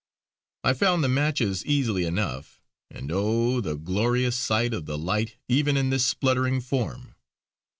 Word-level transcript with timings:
I 0.63 0.73
found 0.73 1.03
the 1.03 1.07
matches 1.07 1.63
easily 1.63 2.05
enough 2.05 2.59
and 2.89 3.11
oh! 3.13 3.61
the 3.61 3.75
glorious 3.75 4.35
sight 4.35 4.73
of 4.73 4.87
the 4.87 4.97
light 4.97 5.35
even 5.47 5.77
in 5.77 5.91
this 5.91 6.07
spluttering 6.07 6.59
form. 6.59 7.13